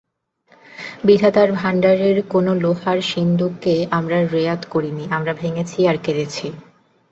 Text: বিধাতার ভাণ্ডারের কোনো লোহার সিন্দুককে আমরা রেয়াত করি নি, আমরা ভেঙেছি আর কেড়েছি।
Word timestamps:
বিধাতার 1.05 1.49
ভাণ্ডারের 1.51 2.17
কোনো 2.29 2.51
লোহার 2.55 2.99
সিন্দুককে 3.01 3.75
আমরা 3.91 4.17
রেয়াত 4.33 4.61
করি 4.69 4.91
নি, 4.91 5.03
আমরা 5.11 5.33
ভেঙেছি 5.33 5.79
আর 5.87 5.97
কেড়েছি। 5.97 6.47